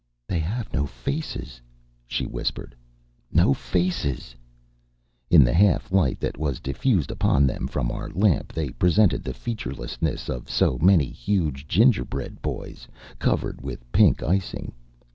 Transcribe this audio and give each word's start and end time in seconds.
"They 0.27 0.39
have 0.39 0.73
no 0.73 0.87
faces," 0.87 1.61
she 2.07 2.25
whispered. 2.25 2.73
"No 3.31 3.53
faces!" 3.53 4.33
In 5.29 5.43
the 5.43 5.53
half 5.53 5.91
light 5.91 6.19
that 6.21 6.39
was 6.39 6.59
diffused 6.59 7.11
upon 7.11 7.45
them 7.45 7.67
from 7.67 7.91
our 7.91 8.09
lamp 8.09 8.51
they 8.51 8.71
presented 8.71 9.23
the 9.23 9.35
featurelessness 9.35 10.27
of 10.27 10.49
so 10.49 10.79
many 10.81 11.05
huge 11.05 11.67
gingerbread 11.67 12.41
boys, 12.41 12.87
covered 13.19 13.61
with 13.61 13.85
pink 13.91 14.23
icing. 14.23 14.73